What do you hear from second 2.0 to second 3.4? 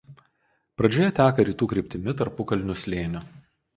tarpukalnių slėniu.